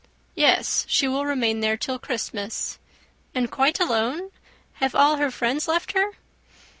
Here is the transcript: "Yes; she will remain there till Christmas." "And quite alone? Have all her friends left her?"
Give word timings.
"Yes; 0.33 0.83
she 0.89 1.07
will 1.07 1.27
remain 1.27 1.59
there 1.59 1.77
till 1.77 1.99
Christmas." 1.99 2.79
"And 3.35 3.51
quite 3.51 3.79
alone? 3.79 4.31
Have 4.81 4.95
all 4.95 5.17
her 5.17 5.29
friends 5.29 5.67
left 5.67 5.91
her?" 5.91 6.13